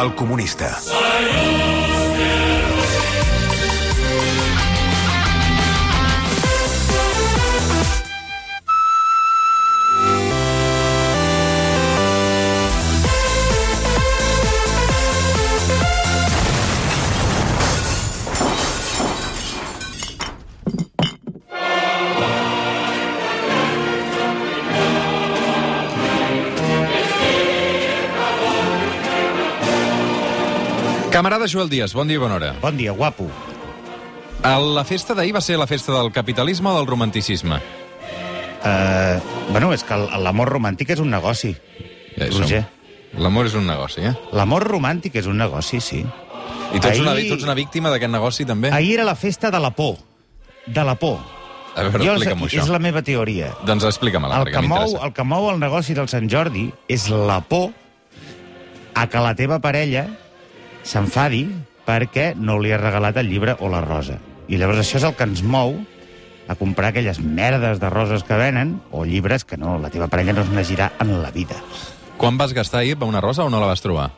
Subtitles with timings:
[0.00, 0.80] El comunista.
[31.20, 32.54] Camarada Joel Díaz, bon dia i bona hora.
[32.62, 33.26] Bon dia, guapo.
[34.40, 37.58] La festa d'ahir va ser la festa del capitalisme o del romanticisme?
[38.64, 39.20] Uh,
[39.52, 41.50] bueno, és que l'amor romàntic és un negoci.
[42.16, 42.40] Ja som.
[42.46, 42.62] Roger.
[43.20, 44.14] L'amor és un negoci, eh?
[44.32, 46.00] L'amor romàntic és un negoci, sí.
[46.00, 48.72] I tu ets, Ahir- una, tu ets una víctima d'aquest negoci, també?
[48.72, 49.98] Ahir era la festa de la por.
[50.64, 51.18] De la por.
[51.76, 52.62] A veure, Jo- explica'm això.
[52.64, 53.52] és la meva teoria.
[53.68, 55.04] Doncs explica-me-la, El perquè m'interessa.
[55.04, 57.74] el que mou el negoci del Sant Jordi és la por
[58.94, 60.08] a que la teva parella
[60.82, 61.44] s'enfadi
[61.86, 64.18] perquè no li has regalat el llibre o la rosa.
[64.48, 65.76] I llavors això és el que ens mou
[66.50, 70.32] a comprar aquelles merdes de roses que venen o llibres que no, la teva parella
[70.32, 71.54] no es llegirà en la vida.
[72.16, 74.10] Quan vas gastar ahir una rosa o no la vas trobar?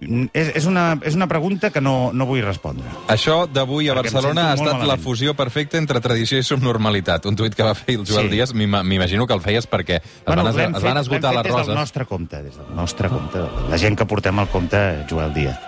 [0.00, 2.88] Mm, És, és, una, és una pregunta que no, no vull respondre.
[3.06, 5.04] Això d'avui a Perquè Barcelona ha estat la malament.
[5.04, 7.26] fusió perfecta entre tradició i subnormalitat.
[7.30, 8.32] Un tuit que va fer el Joel Sí.
[8.32, 11.36] Díaz, m'ima- m'imagino que el feies perquè es, van, es, l'hem es van esgotar l'hem
[11.36, 11.66] les fet des roses.
[11.68, 13.38] del nostre compte, des del nostre compte.
[13.70, 15.60] La gent que portem al compte, Joel Díaz.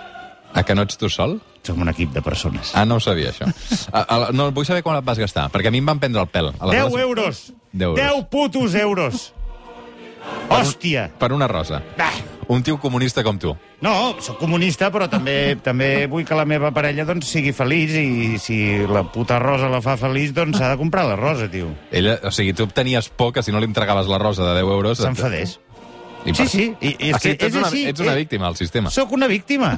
[0.57, 1.37] A que no ets tu sol?
[1.61, 2.71] Som un equip de persones.
[2.73, 3.45] Ah, no ho sabia, això.
[3.91, 6.23] A, a, no, vull saber quan et vas gastar, perquè a mi em van prendre
[6.23, 6.49] el pèl.
[6.57, 7.43] 10 euros!
[7.73, 7.99] 10 euros.
[8.01, 9.27] 10 putos euros!
[10.49, 11.09] Hòstia!
[11.19, 11.81] Per una rosa.
[11.99, 12.11] Ah.
[12.47, 13.51] Un tio comunista com tu.
[13.83, 18.39] No, sóc comunista, però també també vull que la meva parella doncs, sigui feliç i
[18.39, 21.73] si la puta rosa la fa feliç, doncs s'ha de comprar la rosa, tio.
[21.91, 24.71] Ella, o sigui, tu tenies por que si no li entregaves la rosa de 10
[24.79, 25.03] euros...
[25.03, 25.59] S'enfadés.
[26.25, 26.63] I Sí, per- sí.
[26.81, 27.83] I, i és Ah, sí, que ets és una, així.
[27.91, 28.89] ets una eh, víctima del sistema.
[28.91, 29.75] Sóc una víctima.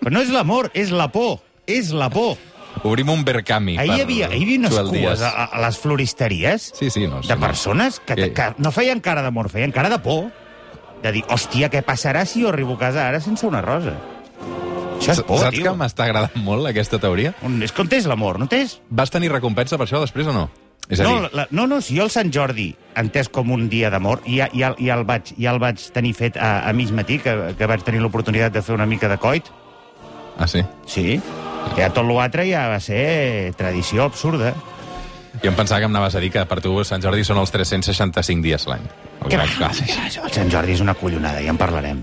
[0.00, 1.40] Però no és l'amor, és la por.
[1.66, 2.36] És la por.
[2.86, 3.76] Obrim un Berkami.
[3.78, 7.22] Ahir hi havia, hi havia unes cues a, a les floristeries Sí, sí, no.
[7.22, 7.40] sí, de no.
[7.46, 10.30] persones que, Que- que no feien cara d'amor, feien cara de por.
[11.02, 13.94] De dir, hòstia, què passarà si jo arribo a casa ara sense una rosa?
[15.00, 15.64] Això és por, Saps tio.
[15.64, 17.32] que m'està agradant molt, aquesta teoria?
[17.42, 18.80] On, és on és l'amor, no tens?
[18.90, 20.50] Vas tenir recompensa per això després o no?
[20.90, 23.68] És a No, dir, la, no, no, si jo el Sant Jordi, entès com un
[23.72, 26.90] dia d'amor, ja, ja, ja, el vaig, ja el vaig tenir fet a, a mig
[26.92, 29.48] matí, que, que vaig tenir l'oportunitat de fer una mica de coit.
[30.40, 30.64] Ah, sí?
[30.88, 31.20] Sí.
[31.76, 34.54] Ja tot l'altre ja va ser tradició absurda.
[35.40, 37.52] Jo em pensava que em anaves a dir que per tu Sant Jordi són els
[37.54, 38.82] 365 dies l'any.
[39.28, 42.02] Que va, el Sant Jordi és una collonada, ja en parlarem.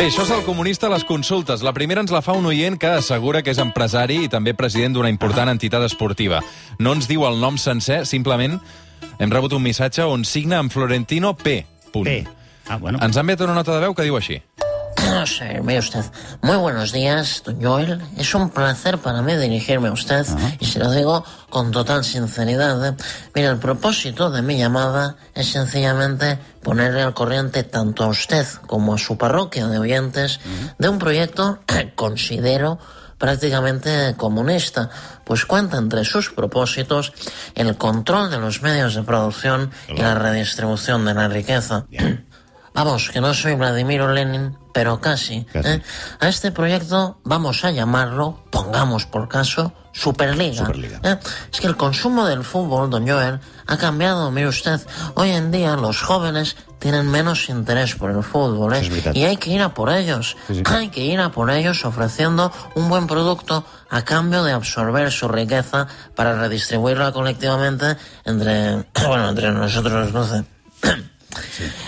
[0.00, 1.60] Bé, això és el comunista a les consultes.
[1.60, 4.96] La primera ens la fa un oient que assegura que és empresari i també president
[4.96, 6.40] d'una important entitat esportiva.
[6.78, 8.56] No ens diu el nom sencer, simplement
[9.20, 11.60] hem rebut un missatge on signa amb Florentino P.
[11.92, 12.08] Punt.
[12.08, 12.24] Bé.
[12.68, 13.02] Ah, bueno.
[13.04, 14.40] Ens ha enviat una nota de veu que diu així.
[15.40, 16.04] Ver, mire usted.
[16.42, 18.00] Muy buenos días, don Joel.
[18.16, 20.26] Es un placer para mí dirigirme a usted
[20.58, 22.86] y se lo digo con total sinceridad.
[22.86, 22.96] ¿eh?
[23.34, 28.94] Mire, el propósito de mi llamada es sencillamente ponerle al corriente tanto a usted como
[28.94, 30.40] a su parroquia de oyentes
[30.78, 32.78] de un proyecto que considero
[33.18, 34.88] prácticamente comunista,
[35.24, 37.12] pues cuenta entre sus propósitos
[37.54, 41.86] el control de los medios de producción y la redistribución de la riqueza.
[42.74, 45.44] Vamos, que no soy Vladimir Lenin, pero casi.
[45.44, 45.68] Casi.
[45.68, 45.82] ¿eh?
[46.20, 50.66] A este proyecto vamos a llamarlo, pongamos por caso, Superliga.
[50.66, 51.00] Superliga.
[51.02, 51.18] ¿eh?
[51.52, 54.80] Es que el consumo del fútbol, don Joel, ha cambiado, mire usted.
[55.14, 58.88] Hoy en día los jóvenes tienen menos interés por el fútbol, ¿eh?
[58.88, 59.14] Verdad.
[59.14, 60.36] Y hay que ir a por ellos.
[60.46, 60.62] Sí, sí.
[60.66, 65.26] Hay que ir a por ellos ofreciendo un buen producto a cambio de absorber su
[65.26, 70.30] riqueza para redistribuirla colectivamente entre, bueno, entre nosotros los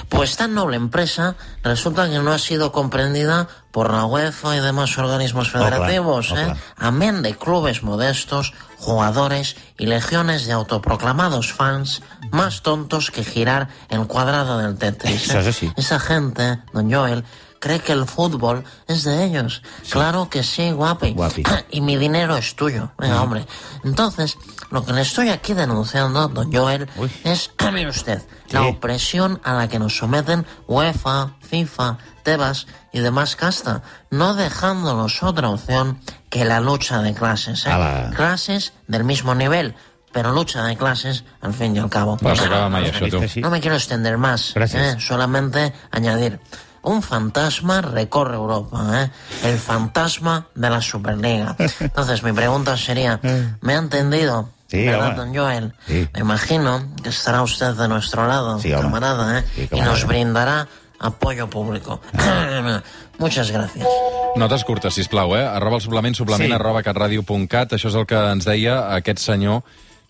[0.09, 4.99] Pues tan noble empresa resulta que no ha sido comprendida por la UEFA y demás
[4.99, 6.47] organismos Opa, federativos, ¿eh?
[6.47, 6.57] opa.
[6.77, 14.07] amén de clubes modestos, jugadores y legiones de autoproclamados fans más tontos que girar el
[14.07, 15.31] cuadrado del Tetris.
[15.31, 15.73] ¿eh?
[15.77, 17.25] Esa gente, don Joel,
[17.63, 19.63] cree que el fútbol es de ellos.
[19.89, 21.13] Claro que sí, guapi.
[21.15, 21.45] Guapi.
[21.71, 22.91] Y mi dinero es tuyo.
[22.99, 23.47] Venga, hombre.
[23.85, 24.37] Entonces,
[24.71, 27.09] lo que le estoy aquí denunciando, don Joel, Uy.
[27.23, 28.21] es, mire usted,
[28.51, 28.67] la Sí.
[28.67, 35.49] opresión a la que nos someten UEFA, FIFA, Tebas y demás casta, no dejándonos otra
[35.51, 36.01] opción
[36.31, 37.65] que la lucha de clases.
[37.67, 38.11] ¿eh?
[38.17, 39.75] Clases del mismo nivel,
[40.13, 42.19] pero lucha de clases al fin y al cabo.
[42.21, 43.29] No mai, això, tu.
[43.29, 43.41] Sí.
[43.41, 44.83] No me quiero extender más, Gracias.
[44.97, 45.01] ¿eh?
[45.01, 46.39] solamente añadir.
[46.83, 49.11] Un fantasma recorre Europa, ¿eh?
[49.49, 51.57] el fantasma de la Superliga.
[51.81, 53.21] Entonces, mi pregunta sería,
[53.61, 54.49] ¿me ha entendido?
[54.69, 55.75] Sí, ¿Verdad, don Joel?
[55.87, 56.09] Sí.
[56.15, 59.45] Me imagino que estará usted de nuestro lado, Sí, camarada, ¿eh?
[59.55, 60.67] Sí, y nos brindará
[60.99, 62.01] apoyo público.
[63.19, 63.87] Muchas gracias.
[64.35, 65.45] Notes curtes, sisplau, eh?
[65.45, 66.53] Arroba el suplement, suplement, sí.
[66.55, 67.75] arroba catradio.cat.
[67.77, 69.61] Això és el que ens deia aquest senyor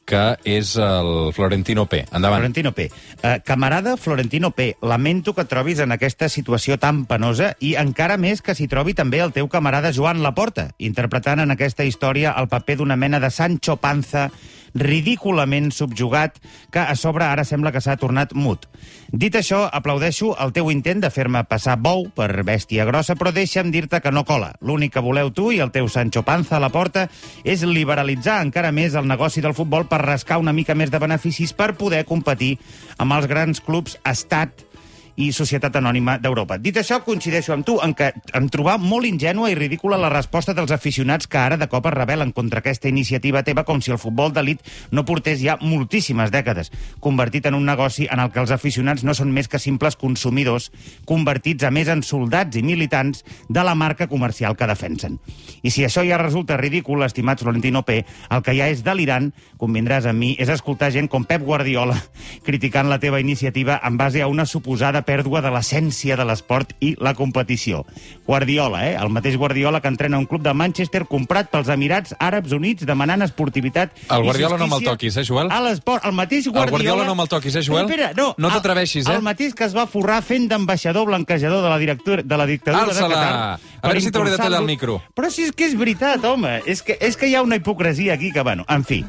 [0.04, 2.02] que és el Florentino P.
[2.10, 2.40] Endavant.
[2.40, 2.88] Florentino P.
[3.22, 8.18] Uh, camarada Florentino P, lamento que et trobis en aquesta situació tan penosa i encara
[8.18, 12.50] més que s'hi trobi també el teu camarada Joan Laporta, interpretant en aquesta història el
[12.52, 14.30] paper d'una mena de Sancho Panza
[14.74, 16.38] ridículament subjugat
[16.72, 18.66] que a sobre ara sembla que s'ha tornat mut.
[19.12, 23.70] Dit això, aplaudeixo el teu intent de fer-me passar bou per bèstia grossa, però deixa'm
[23.70, 24.54] dir-te que no cola.
[24.60, 27.08] L'únic que voleu tu i el teu Sancho Panza a la porta
[27.44, 31.52] és liberalitzar encara més el negoci del futbol per rascar una mica més de beneficis
[31.52, 32.56] per poder competir
[32.98, 34.71] amb els grans clubs estat
[35.16, 36.58] i Societat Anònima d'Europa.
[36.62, 40.54] Dit això, coincideixo amb tu en que em trobar molt ingènua i ridícula la resposta
[40.56, 44.00] dels aficionats que ara de cop es rebel·len contra aquesta iniciativa teva com si el
[44.00, 48.54] futbol d'elit no portés ja moltíssimes dècades, convertit en un negoci en el que els
[48.54, 50.70] aficionats no són més que simples consumidors,
[51.04, 55.18] convertits a més en soldats i militants de la marca comercial que defensen.
[55.62, 60.08] I si això ja resulta ridícul, estimat Florentino P, el que ja és delirant, convindràs
[60.08, 61.98] amb mi, és escoltar gent com Pep Guardiola
[62.42, 66.94] criticant la teva iniciativa en base a una suposada pèrdua de l'essència de l'esport i
[67.00, 67.84] la competició.
[68.26, 68.96] Guardiola, eh?
[69.00, 73.22] El mateix Guardiola que entrena un club de Manchester comprat pels Emirats Àrabs Units demanant
[73.26, 75.50] esportivitat El Guardiola no me'l toquis, eh, Joel?
[75.50, 76.04] A l'esport.
[76.06, 76.70] El mateix Guardiola...
[76.70, 77.86] Guardiola no me'l toquis, eh, Joel?
[77.86, 78.34] Espera, no.
[78.38, 79.14] No el- t'atreveixis, eh?
[79.16, 82.84] El mateix que es va forrar fent d'ambaixador blanquejador de la, directura, de la dictadura
[82.86, 83.08] Alça-la.
[83.08, 83.71] de Qatar.
[83.82, 85.00] A veure si t'hauré de tallar el micro.
[85.18, 86.60] Però si és que és veritat, home.
[86.70, 89.02] És que, és que hi ha una hipocresia aquí que, bueno, en fi.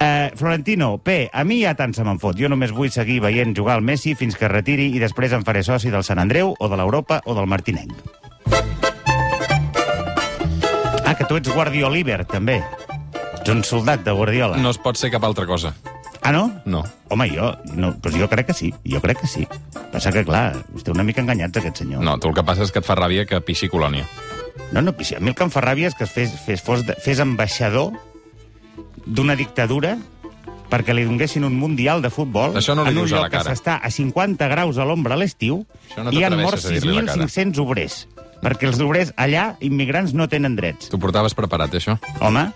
[0.00, 2.36] Uh, Florentino, P, a mi ja tant se me'n fot.
[2.36, 5.44] Jo només vull seguir veient jugar al Messi fins que es retiri i després em
[5.44, 7.96] faré soci del Sant Andreu o de l'Europa o del Martinenc.
[11.04, 12.60] Ah, que tu ets Guardioliver, també.
[13.40, 14.60] Ets un soldat de Guardiola.
[14.60, 15.72] No es pot ser cap altra cosa.
[16.22, 16.60] Ah, no?
[16.66, 16.84] No.
[17.08, 19.46] Home, jo, no, doncs jo crec que sí, jo crec que sí.
[19.90, 22.02] Passa que, clar, està una mica enganyats, aquest senyor.
[22.04, 24.04] No, tu el que passa és que et fa ràbia que pixi colònia.
[24.72, 26.84] no, no a mi el que em fa ràbia és que es fes, fes, fos,
[26.86, 27.92] de- fes ambaixador
[29.06, 29.96] d'una dictadura
[30.70, 33.22] perquè li donguessin un mundial de futbol Això no li en un dius a la
[33.22, 33.50] lloc que cara.
[33.56, 36.68] s'està a 50 graus a l'ombra a l'estiu Això no i han t'atreveixes mort a
[36.76, 37.26] dir-li a la cara.
[37.26, 37.96] 6.500 obrers.
[38.40, 40.88] Perquè els obrers allà, immigrants, no tenen drets.
[40.88, 41.98] Tu portaves preparat, això?
[42.24, 42.46] Home,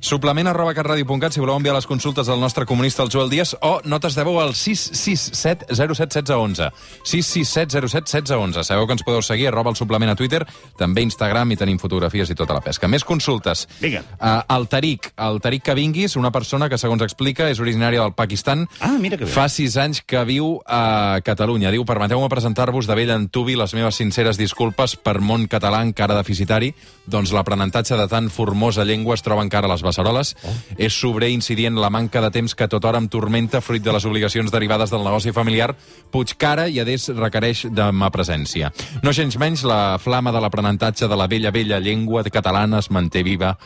[0.00, 3.80] Suplement arroba catradio.cat si voleu enviar les consultes del nostre comunista, el Joel Díaz, o
[3.84, 6.70] notes de veu al 667 07 16 11.
[7.02, 8.64] 667 07 16 11.
[8.64, 10.44] Sabeu que ens podeu seguir, arroba el suplement a Twitter,
[10.78, 12.88] també Instagram i tenim fotografies i tota la pesca.
[12.88, 13.66] Més consultes.
[13.80, 14.04] Vinga.
[14.20, 18.66] Uh, el Tariq, el Tariq Kavinguis, una persona que, segons explica, és originària del Pakistan.
[18.80, 19.32] Ah, mira que bé.
[19.32, 21.72] Fa sis anys que viu a Catalunya.
[21.74, 26.72] Diu, permeteu-me presentar-vos de vell antubi les meves sinceres disculpes per món català encara deficitari,
[27.06, 30.34] doncs l'aprenentatge de tan formosa llengua es troba encara a les beceroles.
[30.44, 30.54] Oh.
[30.78, 34.06] És sobrer incident la manca de temps que tot hora em tormenta fruit de les
[34.08, 35.72] obligacions derivades del negoci familiar.
[36.12, 38.72] Puigcara i Adés requereix de ma presència.
[39.02, 43.22] No gens menys, la flama de l'aprenentatge de la vella, vella llengua catalana es manté
[43.24, 43.56] viva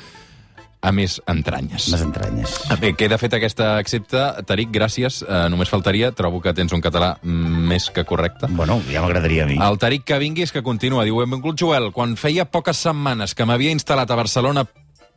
[0.82, 1.86] a més entranyes.
[1.92, 2.56] les entranyes.
[2.82, 4.42] Bé, queda fet aquesta accepta.
[4.46, 5.20] Tariq, gràcies.
[5.22, 6.10] Uh, només faltaria.
[6.18, 8.50] Trobo que tens un català més que correcte.
[8.50, 9.60] Bueno, ja m'agradaria a mi.
[9.62, 11.06] El Tariq que vinguis, que continua.
[11.06, 11.92] Diu, benvingut, Joel.
[11.94, 14.66] Quan feia poques setmanes que m'havia instal·lat a Barcelona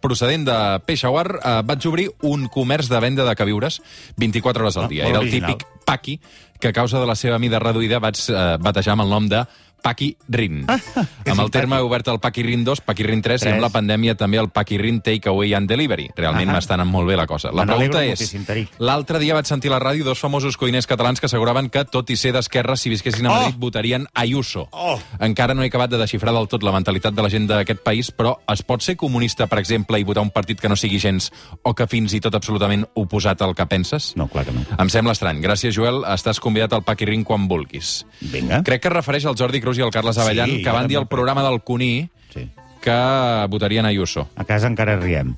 [0.05, 3.81] procedent de Peshawar, eh, vaig obrir un comerç de venda de queviures
[4.17, 5.03] 24 hores al Ah, dia.
[5.05, 6.19] molt Era el típic paqui
[6.59, 9.43] que a causa de la seva mida reduïda vaig eh, batejar amb el nom de
[9.85, 10.63] Paqui Rin.
[10.67, 10.79] Ah,
[11.23, 13.69] que amb el terme obert el Paqui Rin 2, Paqui Rin 3, i amb la
[13.69, 16.07] pandèmia també el Paqui Rin Takeaway and Delivery.
[16.17, 16.55] Realment Ah.
[16.57, 17.51] m'està anant molt bé la cosa.
[17.53, 18.33] La pregunta és,
[18.79, 22.09] l'altre dia vaig sentir a la ràdio dos famosos cuiners catalans que asseguraven que, tot
[22.09, 23.35] i ser d'esquerra, si visquessin a Oh!
[23.35, 24.67] Madrid, votarien Ayuso.
[24.71, 24.97] Oh!
[25.19, 28.09] Encara no he acabat de desxifrar del tot la mentalitat de la gent d'aquest país,
[28.11, 31.31] però es pot ser comunista, per exemple, i votar un partit que no sigui gens
[31.61, 34.13] o que fins i tot absolutament oposat al que penses?
[34.15, 34.65] No, clar que no.
[34.79, 35.41] Em sembla estrany.
[35.43, 36.03] Gràcies, Joel.
[36.15, 38.05] Estàs convidat al Paqui Ring quan vulguis.
[38.21, 38.63] Vinga.
[38.63, 40.97] Crec que es refereix al Jordi Cruz i al Carles Avellan, Sí, que van dir
[40.97, 42.49] al programa del Cuní Sí.
[42.85, 44.29] Que votarien Ayuso.
[44.35, 45.33] A casa encara riem.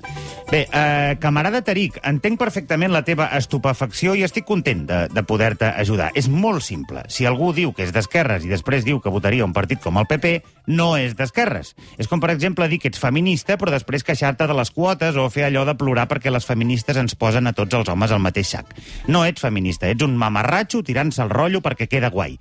[0.50, 5.68] Bé, eh, camarada Tariq, entenc perfectament la teva estupefacció i estic content de, de poder-te
[5.68, 6.10] ajudar.
[6.16, 7.02] És molt simple.
[7.12, 10.08] Si algú diu que és d'esquerres i després diu que votaria un partit com el
[10.08, 10.38] PP,
[10.72, 11.74] no és d'esquerres.
[12.00, 15.28] És com, per exemple, dir que ets feminista però després queixar-te de les quotes o
[15.32, 18.54] fer allò de plorar perquè les feministes ens posen a tots els homes al mateix
[18.56, 18.72] sac.
[19.08, 22.38] No ets feminista, ets un mamarratxo tirant-se el rotllo perquè queda guai.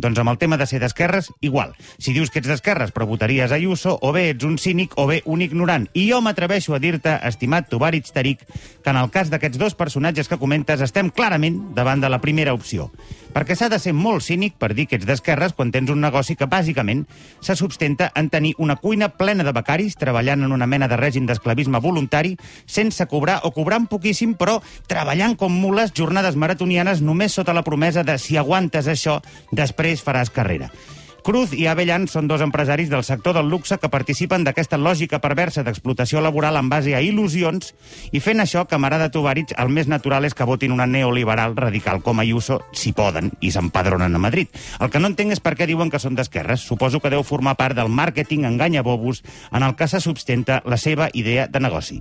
[0.00, 1.74] Doncs amb el tema de ser d'esquerres, igual.
[1.98, 5.20] Si dius que ets d'esquerres però votaries Ayuso, o bé ets un cínic o bé
[5.24, 5.86] un ignorant.
[5.94, 8.42] I jo m'atreveixo a dir-te, estimat Tovarich Tariq,
[8.82, 12.54] que en el cas d'aquests dos personatges que comentes estem clarament davant de la primera
[12.54, 12.90] opció.
[13.30, 16.34] Perquè s'ha de ser molt cínic per dir que ets d'esquerres quan tens un negoci
[16.34, 17.04] que, bàsicament,
[17.40, 21.28] se sustenta en tenir una cuina plena de becaris treballant en una mena de règim
[21.28, 24.58] d'esclavisme voluntari sense cobrar o cobrant poquíssim, però
[24.90, 29.20] treballant com mules jornades maratonianes només sota la promesa de si aguantes això,
[29.52, 30.70] després faràs carrera.
[31.22, 35.64] Cruz i Avellan són dos empresaris del sector del luxe que participen d'aquesta lògica perversa
[35.66, 37.74] d'explotació laboral en base a il·lusions
[38.12, 42.22] i fent això, camarada Tovarich, el més natural és que votin una neoliberal radical com
[42.24, 44.48] Ayuso, si poden, i s'empadronen a Madrid.
[44.80, 46.64] El que no entenc és per què diuen que són d'esquerres.
[46.64, 51.10] Suposo que deu formar part del màrqueting enganya-bobos en el que se substenta la seva
[51.12, 52.00] idea de negoci.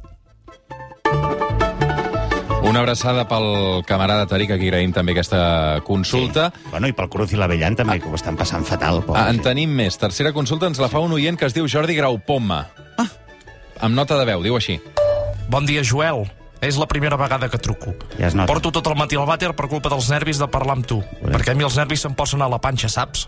[2.70, 6.52] Una abraçada pel camarada Taric, aquí agraïm també aquesta consulta.
[6.54, 6.68] Sí.
[6.70, 9.02] Bueno, i pel Cruz i l'Avellan també, que ho estan passant fatal.
[9.10, 9.98] Ah, en tenim més.
[9.98, 12.68] Tercera consulta ens la fa un oient que es diu Jordi Graupoma.
[13.02, 13.08] Ah.
[13.88, 14.78] Amb nota de veu, diu així.
[15.50, 16.28] Bon dia, Joel.
[16.62, 17.94] És la primera vegada que truco.
[18.18, 18.52] Ja es nota.
[18.52, 21.00] Porto tot el matí al vàter per culpa dels nervis de parlar amb tu.
[21.22, 21.32] Bé.
[21.32, 23.28] Perquè a mi els nervis se'm posen a la panxa, saps?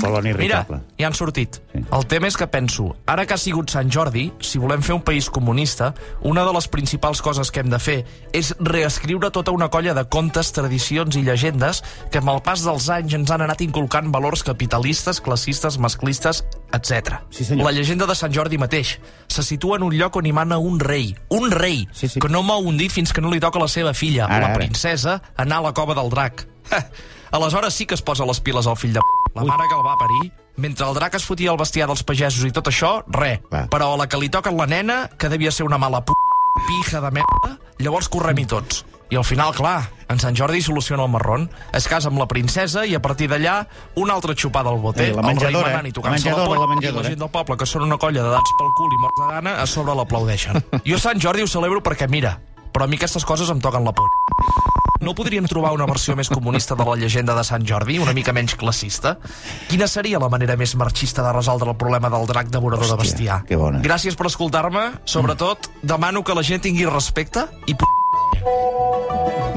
[0.00, 0.80] Colon Mira, irritable.
[0.98, 1.60] ja han sortit.
[1.72, 1.80] Sí.
[1.94, 5.02] El tema és que penso, ara que ha sigut Sant Jordi, si volem fer un
[5.02, 9.70] país comunista, una de les principals coses que hem de fer és reescriure tota una
[9.70, 13.62] colla de contes, tradicions i llegendes que amb el pas dels anys ens han anat
[13.64, 17.20] inculcant valors capitalistes, classistes, masclistes, etc.
[17.30, 17.66] Sí, senyor.
[17.66, 18.98] La llegenda de Sant Jordi mateix
[19.28, 22.20] se situa en un lloc on hi mana un rei, un rei, Sí, sí.
[22.20, 24.46] que no mou un dit fins que no li toca la seva filla, Ara, la
[24.54, 24.58] ara.
[24.58, 26.46] princesa, anar a la cova del drac.
[27.30, 29.00] Aleshores sí que es posa les piles al fill de.
[29.34, 32.44] La mare que el va parir, mentre el drac es fotia el bestiar dels pagesos
[32.48, 33.40] i tot això, res.
[33.50, 33.66] Clar.
[33.70, 36.12] Però a la que li toca la nena, que devia ser una mala p...
[36.66, 38.84] pija de merda, llavors correm-hi tots.
[39.10, 42.84] I al final, clar, en Sant Jordi soluciona el marrón, es casa amb la princesa
[42.84, 43.62] i a partir d'allà
[43.96, 46.36] una altra xupada al boter, Eh, la el rei menjadora, manant i la tocant-se la,
[46.44, 49.00] la i la gent del poble, que són una colla de dats pel cul i
[49.00, 50.60] morts de gana, a sobre l'aplaudeixen.
[50.84, 52.38] jo Sant Jordi ho celebro perquè, mira,
[52.72, 54.14] però a mi aquestes coses em toquen la polla.
[55.00, 58.32] No podríem trobar una versió més comunista de la llegenda de Sant Jordi, una mica
[58.34, 59.16] menys classista?
[59.70, 63.04] Quina seria la manera més marxista de resoldre el problema del drac devorador de Hòstia,
[63.04, 63.44] bestiar?
[63.46, 63.80] que bona.
[63.80, 64.98] Gràcies per escoltar-me.
[65.04, 67.76] Sobretot, demano que la gent tingui respecte i.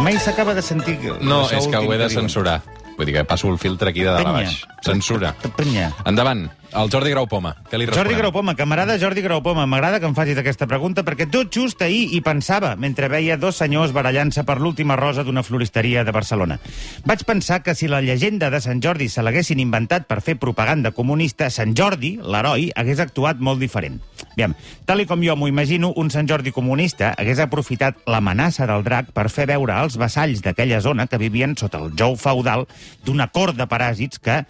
[0.01, 0.97] Mai s'acaba de sentir...
[1.21, 2.61] No, és que ho he de censurar.
[2.97, 4.57] Vull dir que passo el filtre aquí de dalt a baix.
[4.85, 5.31] Censura.
[5.57, 5.87] Penya.
[6.05, 6.43] Endavant,
[6.77, 7.53] el Jordi Graupoma.
[7.69, 8.03] Què li responem?
[8.03, 12.03] Jordi Graupoma, camarada Jordi Graupoma, m'agrada que em facis aquesta pregunta perquè tot just ahir
[12.13, 16.59] hi pensava mentre veia dos senyors barallant-se per l'última rosa d'una floristeria de Barcelona.
[17.05, 20.93] Vaig pensar que si la llegenda de Sant Jordi se l'haguessin inventat per fer propaganda
[20.93, 24.01] comunista, Sant Jordi, l'heroi, hagués actuat molt diferent.
[24.31, 24.55] Aviam,
[24.87, 29.27] tal com jo m'ho imagino, un Sant Jordi comunista hagués aprofitat l'amenaça del drac per
[29.29, 32.67] fer veure als vassalls d'aquella zona que vivien sota el jou feudal
[33.05, 34.43] d'una cort de paràsits que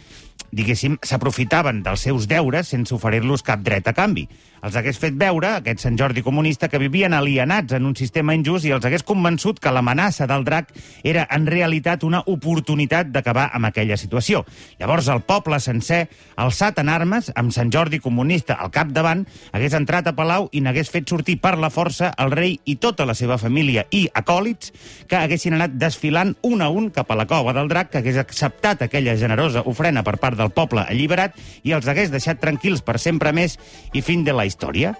[0.51, 4.27] diguéssim, s'aprofitaven dels seus deures sense oferir-los cap dret a canvi.
[4.61, 8.67] Els hagués fet veure, aquest Sant Jordi comunista, que vivien alienats en un sistema injust
[8.67, 10.69] i els hagués convençut que l'amenaça del drac
[11.01, 14.43] era en realitat una oportunitat d'acabar amb aquella situació.
[14.77, 16.03] Llavors el poble sencer,
[16.37, 20.93] alçat en armes, amb Sant Jordi comunista al capdavant, hagués entrat a Palau i n'hagués
[20.93, 24.75] fet sortir per la força el rei i tota la seva família i acòlits
[25.09, 28.21] que haguessin anat desfilant un a un cap a la cova del drac, que hagués
[28.21, 31.33] acceptat aquella generosa ofrena per part del poble alliberat
[31.65, 33.57] i els hagués deixat tranquils per sempre més
[33.97, 34.93] i fin de la història.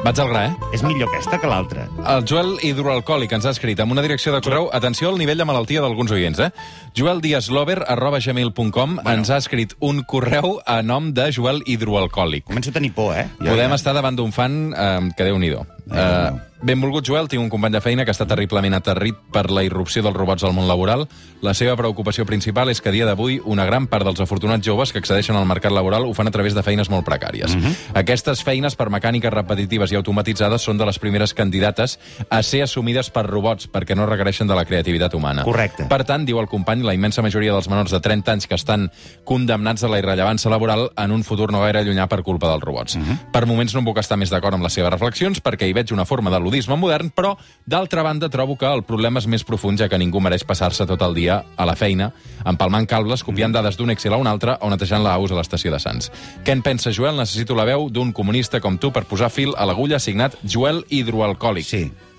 [0.00, 0.68] Vaig al gra, eh?
[0.72, 1.82] És millor aquesta que l'altra.
[2.08, 4.70] El Joel Hidroalcohòlic ens ha escrit amb una direcció de correu.
[4.72, 6.48] Atenció al nivell de malaltia d'alguns oients, eh?
[6.96, 9.12] joeldiaslover arroba gmail.com bueno.
[9.12, 12.48] ens ha escrit un correu a nom de Joel Hidroalcohòlic.
[12.48, 13.28] Començo a tenir por, eh?
[13.38, 15.28] Podem ja- estar davant d'un fan eh, que.
[15.28, 15.66] Déu meu.
[15.90, 17.28] Uh, benvolgut, Joel.
[17.28, 20.52] Tinc un company de feina que està terriblement aterrit per la irrupció dels robots al
[20.52, 21.06] món laboral.
[21.40, 24.92] La seva preocupació principal és que a dia d'avui una gran part dels afortunats joves
[24.92, 27.54] que accedeixen al mercat laboral ho fan a través de feines molt precàries.
[27.56, 27.74] Mhm.
[27.94, 31.98] Aquestes feines per mecàniques repetitives i automatitzades són de les primeres candidates
[32.28, 35.44] a ser assumides per robots perquè no requereixen de la creativitat humana.
[35.44, 35.86] Correcte.
[35.88, 38.90] Per tant, diu el company, la immensa majoria dels menors de 30 anys que estan
[39.24, 42.98] condemnats a la irrellevància laboral en un futur no gaire llunyà per culpa dels robots.
[43.32, 45.92] Per moments no em puc estar més d'acord amb les seves reflexions perquè hi veig
[45.92, 49.78] una forma de ludisme modern, però, d'altra banda, trobo que el problema és més profund,
[49.78, 52.10] ja que ningú mereix passar-se tot el dia a la feina,
[52.44, 55.72] empalmant cables, copiant dades d'un Excel a un altre o netejant la aus a l'estació
[55.72, 56.10] de Sants.
[56.44, 57.16] Què en pensa, Joel?
[57.20, 61.70] Necessito la veu d'un comunista com tu per posar fil a l'agulla signat Joel Hidroalcohòlic.
[61.70, 62.09] Sí.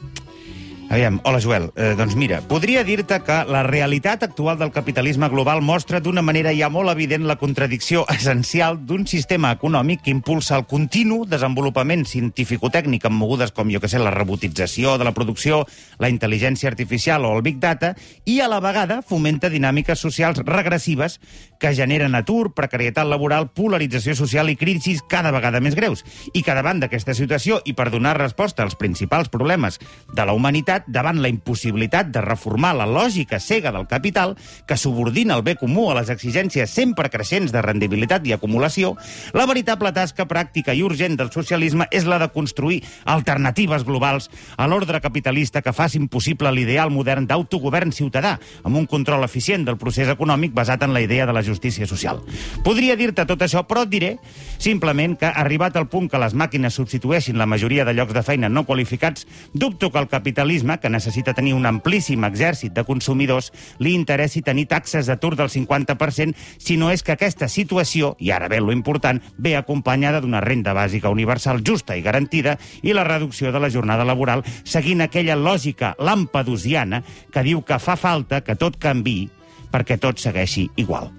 [0.92, 1.70] Aviam, hola Joel.
[1.78, 6.52] Eh, doncs mira, podria dir-te que la realitat actual del capitalisme global mostra d'una manera
[6.52, 13.08] ja molt evident la contradicció essencial d'un sistema econòmic que impulsa el continu desenvolupament científico-tècnic
[13.08, 15.62] amb mogudes com, jo que sé, la robotització de la producció,
[15.98, 17.94] la intel·ligència artificial o el big data,
[18.26, 21.22] i a la vegada fomenta dinàmiques socials regressives
[21.62, 26.04] que generen atur, precarietat laboral, polarització social i crisis cada vegada més greus.
[26.34, 29.80] I que davant d'aquesta situació i per donar resposta als principals problemes
[30.12, 34.36] de la humanitat, societat davant la impossibilitat de reformar la lògica cega del capital
[34.68, 38.96] que subordina el bé comú a les exigències sempre creixents de rendibilitat i acumulació,
[39.34, 44.68] la veritable tasca pràctica i urgent del socialisme és la de construir alternatives globals a
[44.68, 50.10] l'ordre capitalista que facin possible l'ideal modern d'autogovern ciutadà, amb un control eficient del procés
[50.10, 52.22] econòmic basat en la idea de la justícia social.
[52.64, 54.12] Podria dir-te tot això, però et diré
[54.58, 58.50] simplement que, arribat al punt que les màquines substitueixin la majoria de llocs de feina
[58.50, 63.96] no qualificats, dubto que el capitalisme, que necessita tenir un amplíssim exèrcit de consumidors, li
[63.98, 68.62] interessi tenir taxes d'atur del 50% si no és que aquesta situació, i ara ve
[68.62, 73.60] lo important, ve acompanyada d'una renda bàsica universal justa i garantida i la reducció de
[73.60, 79.30] la jornada laboral seguint aquella lògica lampedusiana que diu que fa falta que tot canvi
[79.72, 81.12] perquè tot segueixi igual.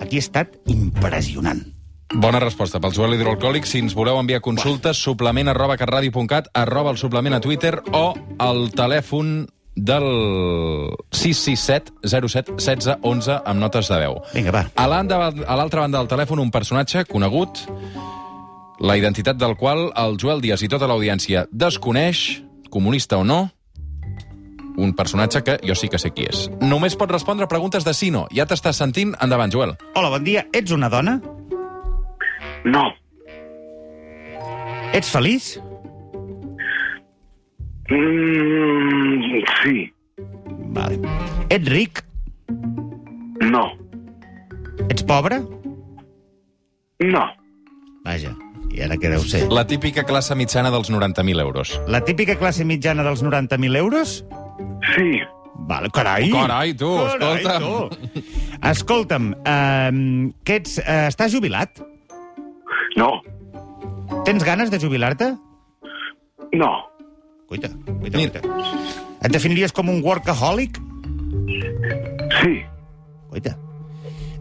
[0.00, 1.77] Aquí ha estat impressionant.
[2.14, 3.66] Bona resposta pel Joel Hidroalcohòlic.
[3.68, 8.70] Si ens voleu enviar consultes, suplement arroba carradio.cat, arroba el suplement a Twitter o al
[8.72, 9.42] telèfon
[9.76, 10.06] del
[11.12, 14.16] 667 07 16 11 amb notes de veu.
[14.32, 14.64] Vinga, va.
[14.74, 17.60] A l'altra banda del telèfon, un personatge conegut,
[18.80, 22.40] la identitat del qual el Joel Díaz i tota l'audiència desconeix,
[22.72, 23.50] comunista o no,
[24.78, 26.46] un personatge que jo sí que sé qui és.
[26.62, 28.28] Només pot respondre a preguntes de sí no.
[28.32, 29.12] Ja t'estàs sentint?
[29.20, 29.76] Endavant, Joel.
[29.94, 30.46] Hola, bon dia.
[30.54, 31.18] Ets una dona?
[32.64, 32.84] No.
[34.92, 35.58] Ets feliç?
[37.90, 39.92] Mm, sí.
[40.74, 40.98] Vale.
[41.50, 42.02] Ets ric?
[43.40, 43.64] No.
[44.88, 45.40] Ets pobre?
[47.00, 47.24] No.
[48.04, 48.32] Vaja,
[48.74, 49.44] i ara què deu ser?
[49.52, 51.74] La típica classe mitjana dels 90.000 euros.
[51.88, 54.24] La típica classe mitjana dels 90.000 euros?
[54.94, 55.20] Sí.
[55.68, 56.30] Vale, carai!
[56.32, 57.62] Carai, tu, Carai, escolta'm.
[57.62, 58.22] tu.
[58.70, 60.78] Escolta'm, um, que ets...
[60.80, 61.82] Uh, estàs jubilat?
[62.98, 63.20] No.
[64.26, 65.30] Tens ganes de jubilar-te?
[66.52, 66.72] No.
[67.48, 67.68] Cuita,
[68.00, 68.40] cuita, cuita.
[69.22, 70.76] Et definiries com un workaholic?
[72.42, 72.54] Sí.
[73.30, 73.54] Cuita.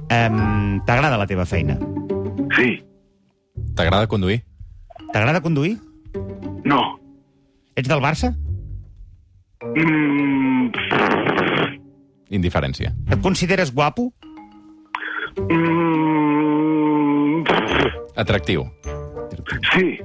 [0.10, 1.78] Um, T'agrada la teva feina?
[2.56, 2.78] Sí.
[3.76, 4.42] T'agrada conduir?
[5.14, 5.78] T'agrada conduir?
[6.66, 6.82] No.
[7.76, 8.34] Ets del Barça?
[9.68, 10.72] Mm,
[12.30, 12.94] Indiferència.
[13.12, 14.10] Et consideres guapo?
[15.38, 15.77] mm,
[18.18, 18.66] Atractiu.
[19.74, 20.00] sí.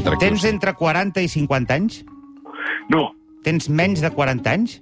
[0.00, 0.18] Atractiu.
[0.18, 2.02] Tens entre 40 i 50 anys?
[2.90, 3.12] No.
[3.46, 4.80] Tens menys de 40 anys?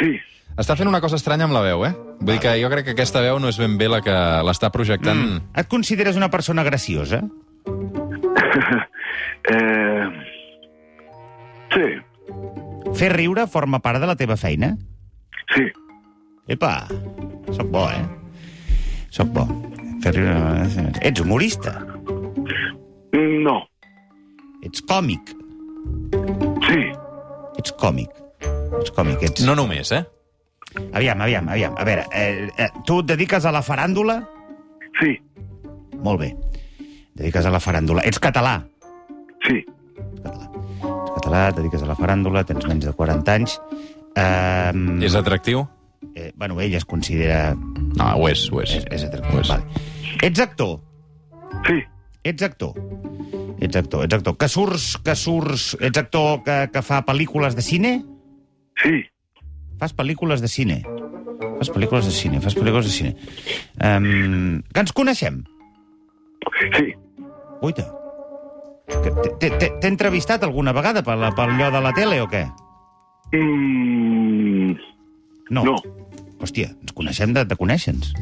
[0.00, 0.14] Sí.
[0.60, 1.92] Està fent una cosa estranya amb la veu, eh?
[2.20, 4.14] Vull dir que jo crec que aquesta veu no és ben bé la que
[4.46, 5.18] l'està projectant...
[5.20, 5.42] Mm.
[5.60, 7.22] Et consideres una persona graciosa?
[9.50, 10.04] Eh,
[11.72, 11.86] sí.
[12.94, 14.68] Fer riure forma part de la teva feina?
[15.56, 15.64] Sí.
[16.46, 16.84] Epa,
[17.56, 18.04] sóc bo, eh?
[19.10, 19.46] Sóc bo.
[20.04, 20.92] Fer riure...
[21.00, 21.72] Ets humorista?
[24.66, 25.32] Ets còmic?
[26.66, 26.80] Sí.
[27.60, 28.10] Ets còmic.
[28.80, 29.44] Ets còmic, ets...
[29.46, 30.02] No només, eh?
[30.94, 31.74] Aviam, aviam, aviam.
[31.80, 34.20] A veure, eh, eh, tu et dediques a la faràndula?
[35.00, 35.16] Sí.
[36.04, 36.30] Molt bé.
[36.80, 38.04] Et dediques a la faràndula.
[38.06, 38.58] Ets català?
[39.48, 39.58] Sí.
[40.22, 40.46] Català.
[40.46, 43.58] Ets català, et dediques a la faràndula, tens menys de 40 anys.
[44.20, 45.64] Um, És atractiu?
[46.14, 47.54] eh, bueno, ell es considera...
[47.54, 48.76] No, ho és, ho és.
[48.78, 49.38] És, és atractiu.
[49.38, 49.50] Ho és.
[49.50, 49.84] Vale.
[50.22, 50.78] Ets actor?
[51.66, 51.80] Sí.
[52.24, 52.74] Ets actor?
[53.60, 54.36] Ets actor, ets actor.
[54.40, 55.74] Que surts, que surts...
[55.80, 57.92] Ets actor que, que fa pel·lícules de cine?
[58.82, 59.02] Sí.
[59.80, 60.80] Fas pel·lícules de cine.
[61.60, 63.12] Fas pel·lícules de cine, fas pel·lícules de cine.
[63.84, 65.42] Um, que ens coneixem?
[66.76, 66.94] Sí.
[69.40, 72.46] T'he t'he entrevistat alguna vegada per, la, per allò de la tele o què?
[73.36, 74.72] Mm,
[75.50, 75.64] No.
[75.66, 75.76] no.
[76.40, 78.14] Hòstia, ens coneixem de, de conèixer-nos.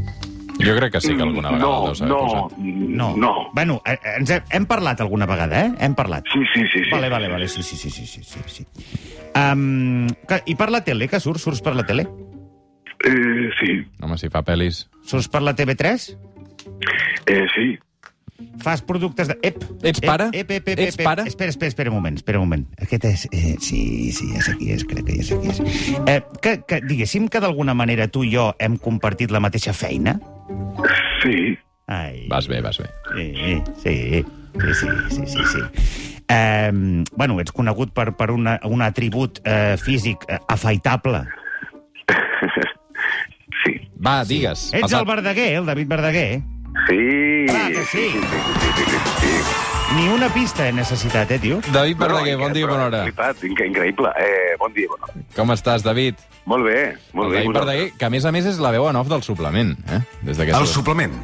[0.58, 2.58] Jo crec que sí que alguna vegada no, deus haver no, posat.
[2.58, 3.16] No.
[3.16, 3.32] no.
[3.54, 5.72] Bueno, eh, ens hem, hem parlat alguna vegada, eh?
[5.78, 6.26] Hem parlat.
[6.32, 6.84] Sí, sí, sí.
[6.84, 6.90] sí.
[6.90, 8.40] Vale, vale, vale, sí, sí, sí, sí, sí, sí.
[8.46, 8.66] sí.
[9.38, 11.44] Um, que, I per la tele, que surts?
[11.46, 12.08] Surts per la tele?
[13.04, 13.82] Eh, sí.
[14.02, 14.88] Home, si fa pel·lis...
[15.06, 16.08] Surts per la TV3?
[17.26, 17.76] Eh, sí.
[18.62, 19.38] Fas productes de...
[19.42, 19.62] Ep!
[19.82, 20.28] Ets pare?
[20.32, 21.24] Ep, ep, ep, ep, Ets pare?
[21.26, 22.66] Espera, espera, espera un moment, espera un moment.
[22.82, 23.28] Aquest és...
[23.30, 25.62] Eh, sí, sí, ja sé qui és, crec que ja sé qui és.
[26.06, 30.18] Eh, que, que, diguéssim que d'alguna manera tu i jo hem compartit la mateixa feina?
[31.22, 31.58] Sí.
[31.86, 32.86] Ai, Vas bé, vas bé.
[33.16, 34.24] Sí, sí,
[34.60, 36.22] sí, sí, sí, sí, sí.
[36.28, 36.70] Eh,
[37.16, 41.24] bueno, ets conegut per, per una, un atribut eh, físic eh, afaitable.
[43.64, 43.72] Sí.
[43.98, 44.68] Va, digues.
[44.72, 46.40] Ets Passa- el Verdaguer, el David Verdaguer.
[46.88, 47.46] Sí.
[47.48, 47.98] Clar que sí.
[48.12, 49.96] sí, sí, sí, sí, sí.
[49.96, 51.60] Ni una pista he necessitat, eh, tio?
[51.72, 53.06] David Verdaguer, No, bon dia bona hora.
[53.08, 54.12] Inc- increïble.
[54.20, 55.24] Eh, bon dia, bona hora.
[55.34, 56.14] Com estàs, David?
[56.48, 57.42] Molt bé, molt el bé.
[57.42, 57.58] David?
[57.58, 59.74] Verdaguer, que a més a més és la veu en off del suplement.
[59.92, 60.00] Eh?
[60.24, 60.40] Des.
[60.48, 61.14] El suplement.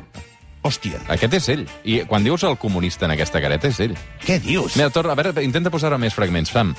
[0.64, 1.64] Hòstia, Aquest és ell.
[1.84, 3.96] I quan dius el comunista en aquesta careta, és ell.
[4.24, 4.78] què dius?
[4.80, 6.72] Mira, torna, a veure, intenta posar més fragments, Fam.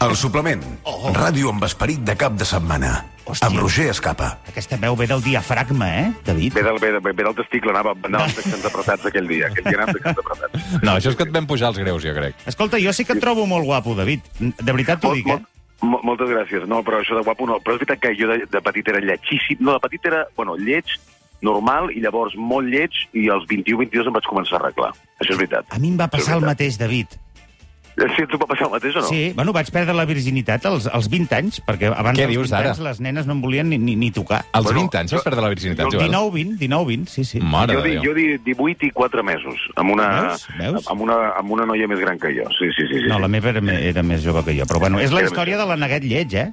[0.00, 0.62] El suplement.
[0.84, 1.10] Oh.
[1.16, 3.06] Ràdio amb esperit de cap de setmana.
[3.26, 3.48] Hòstia.
[3.48, 4.28] Amb Roger Escapa.
[4.48, 6.52] Aquesta veu ve del diafragma, eh, David?
[6.54, 9.48] Ve del, ve, ve, ve del testicle, anava, anava amb texans apretats aquell dia.
[9.48, 10.82] Aquell dia anava amb texans apretats.
[10.84, 12.36] No, això és que et vam pujar els greus, jo crec.
[12.46, 14.28] Escolta, jo sí que et trobo molt guapo, David.
[14.38, 15.40] De veritat t'ho dic, eh?
[15.82, 16.66] Molt, mo- moltes gràcies.
[16.68, 17.58] No, però això de guapo no.
[17.60, 19.58] Però és veritat que jo de, de petit era lletxíssim.
[19.60, 20.96] No, de petit era, bueno, lleig,
[21.42, 24.92] normal, i llavors molt lleig, i als 21-22 em vaig començar a arreglar.
[25.20, 25.66] Això és veritat.
[25.70, 27.18] A mi em va passar el mateix, David.
[27.96, 28.16] Veritat.
[28.16, 29.06] Sí, tu va passar el mateix o no?
[29.08, 32.50] Sí, bueno, vaig perdre la virginitat als, als 20 anys, perquè abans Què dels dius
[32.50, 32.70] 20 ara?
[32.70, 34.44] anys les nenes no em volien ni, ni, ni tocar.
[34.52, 36.10] Als Bueno, 20 anys vas jo- perdre la virginitat, jo- Joel?
[36.10, 37.40] 19, 20, 19, 20, sí, sí.
[37.40, 38.04] Mare Jo, de di, Déu.
[38.04, 40.46] jo di 18 i 4 mesos, amb una, Veus?
[40.58, 40.88] Veus?
[40.90, 42.48] amb una, amb una noia més gran que jo.
[42.58, 43.00] Sí, sí, sí.
[43.00, 43.08] sí.
[43.08, 45.56] No, la meva era, me- era més jove que jo, però bueno, és la història
[45.56, 46.52] de la neguet lleig, eh?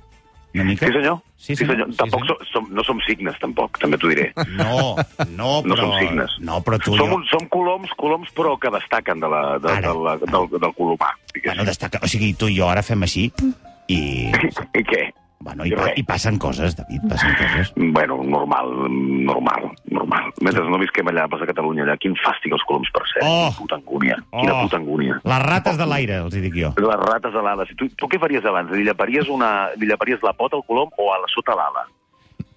[0.54, 0.86] Una mica.
[0.86, 1.18] Sí, senyor.
[1.38, 1.88] Sí, sí, senyor.
[1.92, 2.44] Sí, Tampoc senyor.
[2.52, 4.28] som, som, no som signes, tampoc, també t'ho diré.
[4.54, 4.94] No,
[5.34, 5.80] no, No però...
[5.82, 6.36] som signes.
[6.46, 6.94] No, però tu...
[6.96, 7.18] som, jo...
[7.18, 9.90] un, som coloms, coloms, però que destaquen de la, de, Ara.
[9.90, 11.10] de la, del, del colomà.
[11.34, 11.50] diguéssim.
[11.50, 12.00] Bueno, destaca...
[12.06, 13.30] O sigui, tu i jo ara fem així
[13.90, 14.00] i...
[14.80, 15.04] I què?
[15.44, 17.72] Bueno, i, pa i passen coses, David, passen coses.
[17.76, 18.70] Bueno, normal,
[19.28, 20.30] normal, normal.
[20.42, 23.26] Mentre no visquem allà, pas a Catalunya, allà, quin fàstic els coloms, per cert.
[23.28, 23.50] Oh!
[23.50, 24.18] Quina puta angúnia.
[24.32, 24.62] Quina Oh!
[24.64, 25.18] puta angúnia.
[25.28, 26.72] Les rates de l'aire, els hi dic jo.
[26.80, 27.74] Les rates alades.
[27.76, 28.72] I tu, tu què faries abans?
[28.72, 31.84] Li llaparies, una, li llaparies la pota al colom o a la sota l'ala?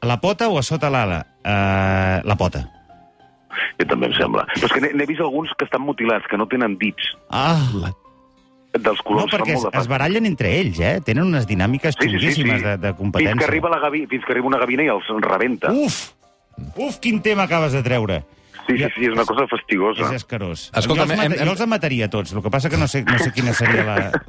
[0.06, 1.20] La pota o a sota l'ala?
[1.42, 2.62] Uh, la pota.
[3.80, 4.44] Jo també em sembla.
[4.54, 7.10] Però és que n'he vist alguns que estan mutilats, que no tenen dits.
[7.34, 7.56] Ah,
[8.78, 11.00] Dels no, coloms perquè es, es barallen entre ells, eh?
[11.04, 13.32] Tenen unes dinàmiques xunguíssimes de, de competència.
[13.34, 15.72] Fins que arriba la gavi, fins que arriba una gavina i els rebenta.
[15.72, 16.12] Uf!
[16.76, 18.22] Uf, quin tema acabes de treure.
[18.66, 20.08] sí, sí, sí, és una cosa fastigosa.
[20.08, 20.70] És escarós.
[20.74, 23.04] Escolta'm, jo, els hem- hem- jo els mataria tots, el que passa que no sé,
[23.04, 23.96] no sé quina seria la...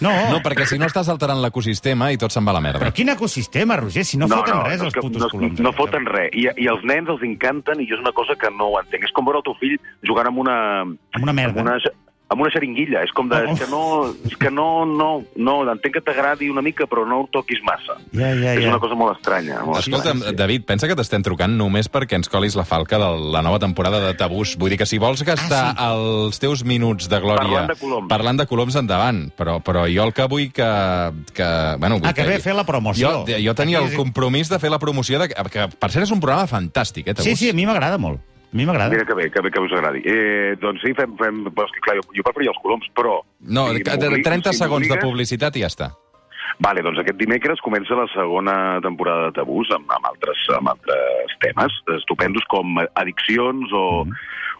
[0.00, 2.78] No, No, perquè si no estàs alterant l'ecosistema i tot se'n va a la merda.
[2.80, 5.60] però quin ecosistema, Roger, si no, foten res és els putos no, coloms.
[5.60, 6.30] No foten res.
[6.32, 9.04] I, I als nens els encanten i jo és una cosa que no ho entenc.
[9.04, 10.56] És com veure el teu fill jugant amb una...
[10.86, 11.60] Amb una merda.
[11.60, 11.76] Amb una,
[12.32, 13.02] amb una xeringuilla.
[13.06, 13.38] És com de...
[13.46, 13.52] Oh.
[13.52, 13.82] És que no...
[14.30, 14.66] És que no...
[14.88, 17.98] No, no entenc que t'agradi una mica, però no ho toquis massa.
[18.16, 18.70] Ja, ja, És ja.
[18.72, 19.60] una cosa molt estranya.
[19.66, 20.38] Molt Escolta'm, estranya.
[20.42, 24.00] David, pensa que t'estem trucant només perquè ens colis la falca de la nova temporada
[24.06, 24.56] de Tabús.
[24.60, 28.08] Vull dir que si vols gastar Ah, els teus minuts de glòria Parlant de coloms.
[28.10, 30.68] parlant de coloms endavant, però, però jo el que vull que...
[31.36, 33.24] que bueno, vull Ah, que ve a fer la promoció.
[33.28, 36.04] Jo, jo tenia Aquí el és- compromís de fer la promoció, de, que per cert
[36.06, 37.28] és un programa fantàstic, eh, Tabús?
[37.28, 38.20] Sí, sí, a mi m'agrada molt.
[38.52, 38.90] A mi m'agrada.
[38.92, 40.02] Mira que bé, que bé que us agradi.
[40.04, 41.14] Eh, doncs sí, fem...
[41.16, 43.18] fem però és que, clar, jo, jo preferia els coloms, però...
[43.48, 45.88] No, si de- m'obli- 30 si segons de publicitat i ja està.
[46.62, 51.32] Vale, doncs aquest dimecres comença la segona temporada de Tabús amb, amb, altres, amb altres
[51.40, 54.04] temes estupendos com addiccions o,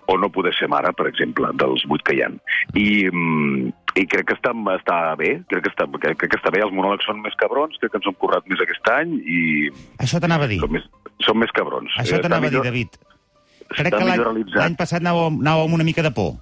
[0.09, 2.31] o no poder ser mare, per exemple, dels vuit que hi ha.
[2.73, 3.69] I, mm,
[4.01, 6.73] i crec que està, està bé, crec que està, crec, crec que està bé, els
[6.75, 9.39] monòlegs són més cabrons, crec que ens hem currat més aquest any i
[10.01, 10.63] Això t'anava a dir.
[10.65, 10.89] són més,
[11.29, 11.93] són més cabrons.
[12.01, 12.97] Això Eh, t'anava a dir, David.
[13.77, 14.05] Crec que
[14.59, 16.35] l'any passat anàvem amb una mica de por,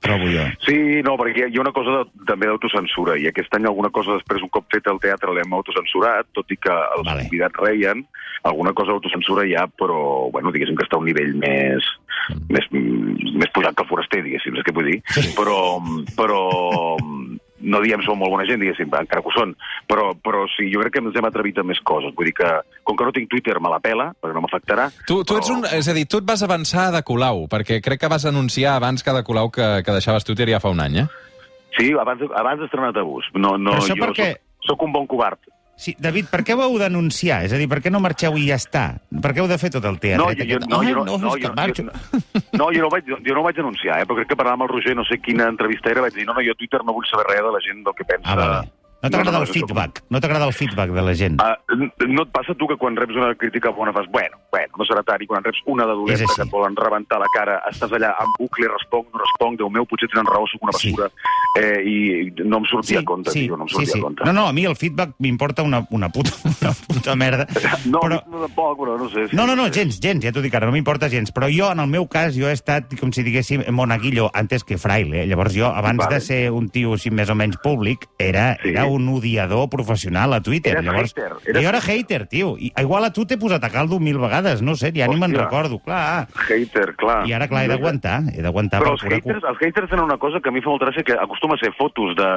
[0.00, 0.44] trobo jo.
[0.62, 4.14] Sí, no, perquè hi ha- una cosa de, també d'autocensura, i aquest any alguna cosa
[4.14, 7.24] després, un cop fet el teatre, l'hem autocensurat, tot i que els Vale.
[7.26, 8.04] convidats reien,
[8.46, 11.82] alguna cosa d'autocensura hi ha, però, bueno, diguéssim que està a un nivell més,
[12.48, 15.02] més, mm, més pujat que el foraster, diguéssim, és que vull dir.
[15.10, 15.34] Sí.
[15.34, 15.58] Però,
[16.14, 16.38] però
[17.68, 19.52] no diem som molt bona gent, diguéssim, encara que ho són,
[19.90, 22.14] però, però sí, jo crec que ens hem atrevit a més coses.
[22.16, 22.50] Vull dir que,
[22.88, 24.88] com que no tinc Twitter, me la pela, perquè no m'afectarà.
[25.06, 25.68] Tu, tu ets però- un...
[25.78, 29.04] És a dir, tu et vas avançar de Colau, perquè crec que vas anunciar abans
[29.04, 31.08] que de Colau que, que deixaves Twitter ja fa un any, eh?
[31.78, 33.28] Sí, abans, abans d'estrenar Tabús.
[33.34, 34.32] No, no, Però això jo per què?
[34.32, 35.38] soc, soc un bon covard.
[35.78, 37.44] Sí, David, per què ho heu d'anunciar?
[37.46, 38.82] És a dir, per què no marxeu i ja està?
[39.22, 40.24] Per què heu de fer tot el teatre?
[40.24, 41.52] No, jo, jo, no, jo, no, no, jo, jo,
[42.58, 44.72] no, jo no, vaig, jo no vaig anunciar, eh, però crec que parlant amb el
[44.72, 47.06] Roger, no sé quina entrevista era, vaig dir, no, no, jo a Twitter no vull
[47.06, 48.26] saber res de la gent del que pensa.
[48.26, 48.77] Ah, vale.
[49.00, 50.02] No t'agrada no, no, el feedback?
[50.10, 51.36] No t'agrada el feedback de la gent?
[51.40, 54.86] Uh, no et passa tu que quan reps una crítica bona fas, bueno, bueno, no
[54.88, 57.92] serà tard, i quan reps una de dolenta que et volen rebentar la cara, estàs
[57.94, 60.90] allà en bucle, responc, no responc, Déu meu, potser tenen raó, sóc una Sí.
[60.92, 61.10] basura,
[61.58, 61.94] eh, i
[62.44, 63.98] no em sortia a compte, tio, no em sí, sortia sí.
[63.98, 64.24] a compte.
[64.26, 66.30] No, no, a mi el feedback m'importa una, una, puta,
[66.60, 67.46] una puta merda.
[67.86, 68.18] no, però...
[68.26, 69.28] no, tampoc, però no sé.
[69.28, 71.30] sí, No, no, no, gens, gens, ja t'ho dic ara, no m'importa gens.
[71.34, 74.76] Però jo, en el meu cas, jo he estat, com si diguéssim, monaguillo antes que
[74.78, 75.24] fraile.
[75.30, 76.14] Llavors jo, abans Vale.
[76.16, 78.70] de ser un tio així més o menys públic, era, Sí.
[78.74, 80.72] era un odiador professional a Twitter.
[80.76, 81.98] Eres Llavors, hater, eres jo era hater.
[81.98, 82.56] hater, tio.
[82.58, 85.34] I, igual a tu t'he posat a caldo mil vegades, no sé, ja ni me'n
[85.34, 86.28] recordo, clar.
[86.48, 87.26] Hater, clar.
[87.28, 90.18] I ara, clar, he d'aguantar, he d'aguantar Però per els haters, els haters tenen una
[90.18, 92.30] cosa que a mi fa molta gràcia, que acostuma a ser fotos de,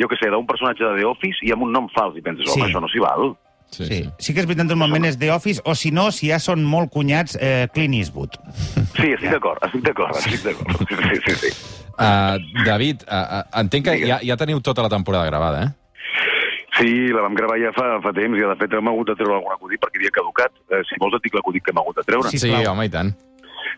[0.00, 2.46] jo que sé, d'un personatge de The Office i amb un nom fals, i penses,
[2.50, 2.70] home, Sí.
[2.70, 3.34] això no s'hi val.
[3.70, 4.10] Sí, Sí.
[4.18, 6.90] sí que és veritat, normalment és The Office, o si no, si ja són molt
[6.92, 8.36] cunyats, eh, Clint Eastwood.
[8.94, 10.88] Sí, estic d'acord, estic d'acord, estic d'acord.
[10.88, 11.74] Sí, sí, sí.
[11.98, 15.68] Uh, David, uh, uh, entenc que ja, ja teniu tota la temporada gravada, eh?
[16.78, 19.36] Sí, la vam gravar ja fa, fa temps i, de fet, hem hagut de treure
[19.36, 20.52] algun acudit perquè havia caducat.
[20.72, 22.32] Eh, si vols et dic l'acudit que hem hagut de treure.
[22.32, 23.12] Sí, Sí, home, i tant.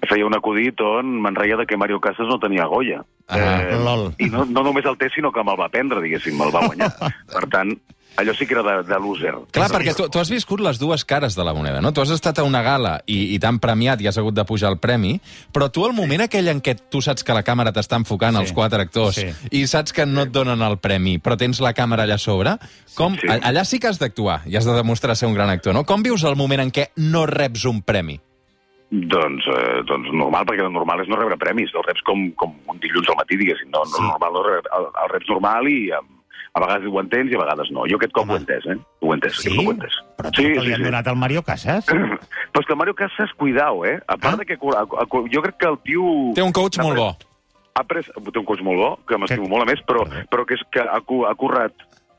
[0.08, 3.02] feia un acudit on me'n reia de que Mario Casas no tenia Goya.
[3.28, 4.10] Ah, lol.
[4.20, 6.90] I no, no només el té, sinó que me'l va prendre, diguéssim, me'l va guanyar.
[7.34, 7.72] per tant,
[8.16, 9.34] allò sí que era de, de loser.
[9.52, 11.92] Clar, perquè tu, tu has viscut les dues cares de la moneda, no?
[11.92, 14.70] Tu has estat a una gala i, i t'han premiat i has hagut de pujar
[14.72, 15.16] el premi,
[15.52, 18.42] però tu al moment aquell en què tu saps que la càmera t'està enfocant Sí,
[18.42, 19.28] els quatre actors sí.
[19.52, 22.56] i saps que no et donen el premi, però tens la càmera allà a sobre,
[22.96, 23.28] com, Sí.
[23.28, 25.84] allà sí que has d'actuar i has de demostrar ser un gran actor, no?
[25.84, 28.20] Com vius el moment en què no reps un premi?
[28.90, 31.72] Doncs, eh, doncs normal, perquè el normal és no rebre premis.
[31.74, 33.66] El reps com, com un dilluns al matí, diguéssim.
[33.74, 35.98] No, no, normal, no rep, el, el reps normal i a,
[36.56, 37.84] a vegades ho entens i a vegades no.
[37.90, 38.32] Jo aquest cop Home.
[38.32, 38.76] ho he entès, eh?
[39.04, 39.52] Ho he entès, Sí?
[39.52, 39.92] ho he entès.
[40.16, 41.84] Però tu que li han donat al Mario Casas?
[42.52, 43.98] Però és que el Mario Casas, cuidao, eh?
[44.08, 44.36] A part Ah?
[44.38, 44.54] de que...
[44.56, 46.02] a- a- Jo crec que el tio...
[46.34, 47.16] Té un coach molt pres- bo.
[47.76, 50.46] Ha pres, té un coach molt bo, que m'estimo Que- molt a més, però, però
[50.48, 51.74] que és que ha, ha currat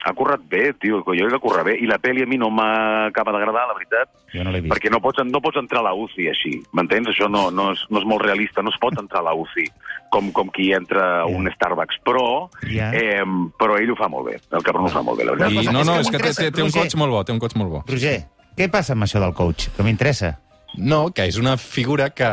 [0.07, 2.47] ha currat bé, tio, jo crec que curra bé, i la pel·li a mi no
[2.53, 4.71] m'acaba d'agradar, la veritat, Jo no l'he vist.
[4.73, 7.09] perquè no pots, no pots entrar a la UCI així, m'entens?
[7.11, 9.67] Això no, no, és, no és molt realista, no es pot entrar a la UCI
[10.15, 12.89] com, com qui entra a un Starbucks, però, Ja.
[12.95, 13.21] eh,
[13.59, 15.51] però ell ho fa molt bé, el cabron ho fa molt bé, la veritat.
[15.67, 17.35] I, no, és no, que és que té, té, té un coach molt bo, té
[17.35, 17.83] un coach molt bo.
[17.91, 18.17] Roger,
[18.57, 19.67] què passa amb això del coach?
[19.75, 20.37] Que m'interessa.
[20.77, 22.31] No, que és una figura que...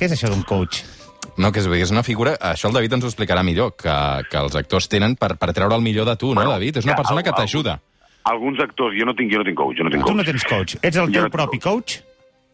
[0.00, 0.78] Què és això d'un coach?
[1.40, 2.34] No, que és, és una figura...
[2.50, 3.94] Això el David ens ho explicarà millor, que,
[4.28, 6.82] que els actors tenen per, per treure el millor de tu, no, Bueno, David?
[6.82, 7.78] És una persona que t'ajuda.
[8.28, 10.20] Alguns actors, jo no tinc, jo no tinc coach, jo no tinc Tu coach.
[10.20, 10.76] no tens coach.
[10.84, 12.00] Ets el Jo teu no propi coach?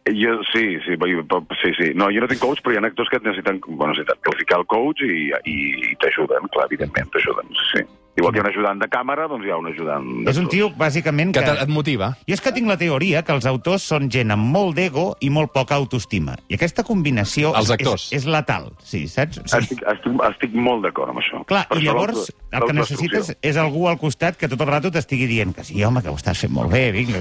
[0.06, 1.88] Jo, sí, sí, sí, sí.
[1.98, 4.60] No, jo no tinc coach, però hi ha actors que et necessiten, bueno, necessiten qualificar
[4.62, 5.56] el coach i, i,
[5.90, 7.82] i t'ajuden, clar, evidentment, t'ajuden, sí.
[8.16, 10.06] Igual que hi ha un ajudant de càmera, doncs hi ha un ajudant...
[10.30, 11.50] És un tio, bàsicament, Que que...
[11.52, 12.08] te- et motiva.
[12.24, 15.28] Jo és que tinc la teoria que els autors són gent amb molt d'ego i
[15.30, 16.36] molt poca autoestima.
[16.48, 18.06] I aquesta combinació Els és- actors.
[18.12, 19.42] És, és letal, sí, saps?
[19.44, 19.58] Sí.
[19.60, 21.42] Estic, estic, estic molt d'acord amb això.
[21.44, 24.72] Clar, Per i això llavors el que necessites és algú al costat que tot el
[24.72, 27.20] rato t'estigui dient que sí, home, que ho estàs fent molt bé, vinga.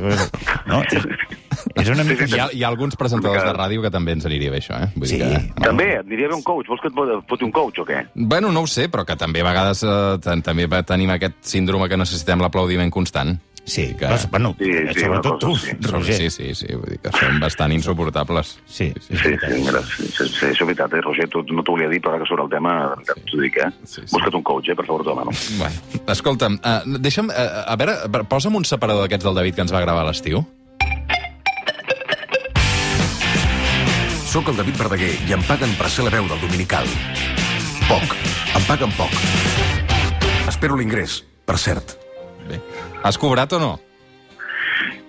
[0.71, 0.79] No?
[1.75, 2.25] És, una mica...
[2.29, 4.91] Hi ha, hi ha alguns presentadors de ràdio que també ens aniria bé, això, eh?
[4.95, 5.17] Vull Sí.
[5.21, 5.63] dir que...
[5.65, 6.67] També, et diria bé un coach.
[6.69, 8.03] Vols que et fot- foti un coach o què?
[8.15, 11.97] Bueno, no ho sé, però que també a vegades eh, també tenim aquest síndrome que
[11.97, 13.37] necessitem l'aplaudiment constant.
[13.65, 14.05] Sí, que...
[14.05, 15.71] però, bueno, Sí, sí, sobretot tu, sí.
[15.89, 16.13] Roger.
[16.13, 18.51] Sí, sí, sí, vull dir que són bastant insuportables.
[18.69, 19.63] Sí, Sí, sí, sí,
[20.05, 22.43] sí, sí, és veritat, eh, Roger, tu, no t'ho volia dir, però ara que surt
[22.45, 23.71] el tema, veritat, t'ho dic, eh?
[23.81, 24.11] Sí, sí.
[24.13, 25.33] Busca't un coach, eh, per favor, t'ho demano.
[25.57, 27.97] Bueno, escolta'm, uh, deixa'm, uh, a veure,
[28.29, 30.45] posa'm un separador d'aquests del David que ens va gravar a l'estiu.
[34.35, 36.89] Sóc el David Verdaguer i em paguen per ser la veu del Dominical.
[37.87, 38.15] Poc.
[38.59, 39.13] Em paguen poc.
[40.51, 41.93] Espero l'ingrés, per cert.
[42.49, 42.59] Bé.
[43.07, 43.69] Has cobrat o no?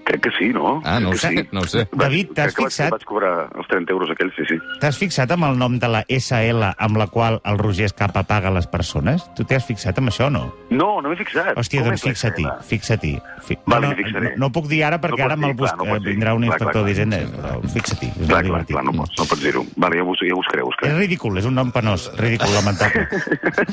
[0.07, 0.81] Crec que sí, no?
[0.85, 1.89] Ah, no ho sé, que no ho sé.
[1.91, 2.93] David, t'has fixat?
[2.95, 4.57] Vaig cobrar els 30 euros aquells, sí, sí.
[4.79, 8.53] T'has fixat amb el nom de la SL amb la qual el Roger Escapa paga
[8.55, 9.25] les persones?
[9.35, 10.45] Tu t'has fixat amb això o no?
[10.71, 11.57] No, no m'he fixat.
[11.59, 13.17] Hòstia, Com doncs fixa-t'hi, fixa-t'hi.
[13.49, 13.59] Fi...
[13.67, 14.31] Vale, no, fixaré.
[14.37, 16.13] no, no puc dir ara perquè No ara me'l clar, no dir.
[16.15, 18.75] vindrà un Clar, inspector d'Hisenda, però fixa-t'hi, és Clar, molt clar, divertit.
[18.77, 19.65] clar, no pots, no pots dir-ho.
[19.77, 20.95] Vale, ja ho, bus- ja ho buscaré, ho És buscaré.
[21.03, 23.09] ridícul, és un nom penós, ridícul, lamentable.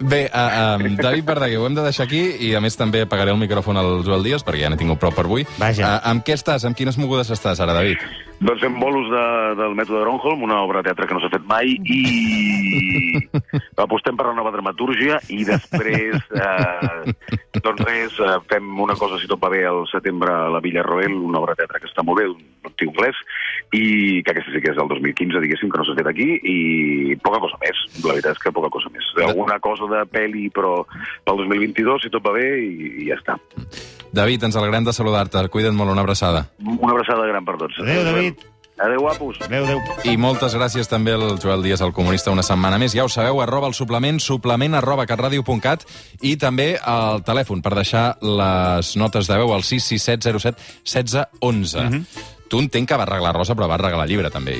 [0.00, 3.32] Bé, uh, um, David Verdaguer, ho hem de deixar aquí i a més també pagaré
[3.34, 5.46] el micròfon al Joel Díaz perquè ja n'he tingut prou per avui.
[5.56, 5.96] Vaja.
[5.96, 6.66] Uh, amb què estàs?
[6.68, 8.02] Amb quines mogudes estàs ara, David?
[8.38, 9.22] Doncs fem bolos de,
[9.58, 13.18] del mètode Gronholm, una obra de teatre que no s'ha fet mai, i
[13.82, 17.14] apostem per la nova dramatúrgia, i després, eh,
[17.64, 20.86] doncs res, eh, fem una cosa, si tot va bé, al setembre a la Villa
[20.86, 23.18] Roel, una obra de teatre que està molt bé, un tio anglès,
[23.74, 23.84] i
[24.22, 27.42] que aquesta sí que és del 2015, diguéssim, que no s'ha fet aquí, i poca
[27.42, 29.14] cosa més, la veritat és que poca cosa més.
[29.26, 30.84] Alguna cosa de pel·li, però
[31.26, 33.40] pel 2022, si tot va bé, i, i ja està.
[34.12, 35.48] David, ens alegrem de saludar-te.
[35.48, 36.48] Cuida't molt, una abraçada.
[36.64, 37.74] Una abraçada gran per tots.
[37.82, 38.34] Adéu, David.
[38.78, 39.40] Adéu, guapos.
[39.42, 39.80] Adéu, adéu.
[40.06, 42.94] I moltes gràcies també al Joel Díaz, el comunista, una setmana més.
[42.94, 45.82] Ja ho sabeu, arroba el suplement, suplement arroba catradio.cat
[46.22, 51.80] i també el telèfon per deixar les notes de veu al 66707 1611.
[51.80, 52.04] Mm -hmm.
[52.48, 54.56] Tu entenc que va arreglar Rosa, però va arreglar llibre, també.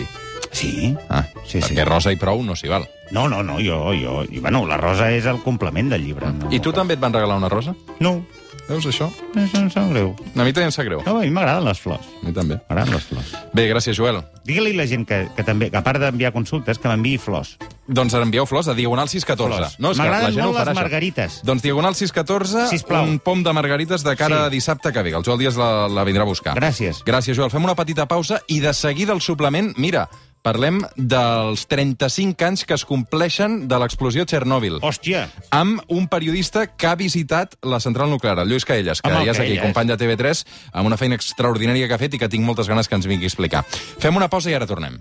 [0.50, 1.74] Sí, Ah, Sí, sí.
[1.74, 2.86] perquè Rosa i prou no s'hi val.
[3.10, 4.24] no, no, no, jo, jo...
[4.28, 6.26] I, bueno, la rosa és el complement del llibre.
[6.32, 7.74] No, I tu també et van regalar una rosa?
[8.00, 8.24] No,
[8.68, 9.06] Veus això?
[9.32, 10.10] això em sap greu.
[10.36, 11.00] A mi també em sap greu.
[11.06, 12.04] No, a mi m'agraden les flors.
[12.20, 12.58] A mi també.
[12.68, 13.30] M'agraden les flors.
[13.56, 14.18] Bé, gràcies, Joel.
[14.44, 17.54] Digue-li a la gent que, que també, que a part d'enviar consultes, que m'enviï flors.
[17.88, 19.56] Doncs envieu flors a Diagonal 614.
[19.56, 19.78] Flors.
[19.80, 20.82] No, M'agraden molt les farà, això.
[20.82, 21.38] margarites.
[21.48, 23.08] Doncs Diagonal 614, Sisplau.
[23.08, 24.42] un pom de margarites de cara Sí.
[24.44, 25.14] a dissabte que ve.
[25.16, 26.54] El Joel Díaz la, la vindrà a buscar.
[26.60, 27.00] Gràcies.
[27.08, 27.50] Gràcies, Joel.
[27.50, 29.72] Fem una petita pausa i de seguida el suplement...
[29.78, 30.08] Mira,
[30.48, 34.80] parlem dels 35 anys que es compleixen de l'explosió a Txernòbil.
[34.86, 39.26] Hòstia, amb un periodista que ha visitat la central nuclear, el Lluís Caelles, que Home,
[39.28, 42.30] ja és aquí, company de TV3, amb una feina extraordinària que ha fet i que
[42.32, 43.64] tinc moltes ganes que ens vingui a explicar.
[44.00, 45.00] Fem una pausa i ara tornem.